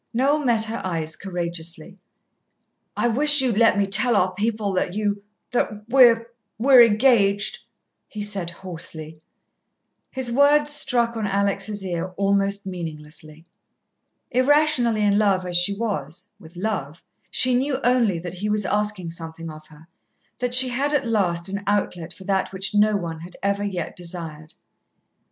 [0.15, 1.99] Noel met her eyes courageously.
[2.97, 6.11] "I wish you'd let me tell our people that you that we
[6.57, 7.59] we're engaged,"
[8.07, 9.19] he said hoarsely.
[10.09, 13.45] His words struck on Alex' ear almost meaninglessly.
[14.31, 19.11] Irrationally in love as she was, with Love, she knew only that he was asking
[19.11, 19.87] something of her
[20.39, 23.95] that she had at last an outlet for that which no one had ever yet
[23.95, 24.55] desired.